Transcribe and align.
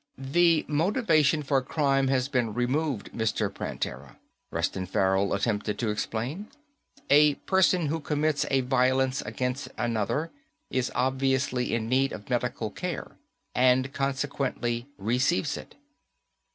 "The 0.17 0.65
motivation 0.67 1.43
for 1.43 1.61
crime 1.61 2.07
has 2.07 2.27
been 2.27 2.55
removed, 2.55 3.11
Mr. 3.13 3.53
Prantera," 3.53 4.17
Reston 4.49 4.87
Farrell 4.87 5.31
attempted 5.31 5.77
to 5.77 5.89
explain. 5.89 6.47
"A 7.11 7.35
person 7.45 7.85
who 7.85 7.99
commits 7.99 8.43
a 8.49 8.61
violence 8.61 9.21
against 9.21 9.69
another 9.77 10.31
is 10.71 10.91
obviously 10.95 11.75
in 11.75 11.87
need 11.87 12.13
of 12.13 12.31
medical 12.31 12.71
care. 12.71 13.11
And, 13.53 13.93
consequently, 13.93 14.87
receives 14.97 15.55
it." 15.55 15.75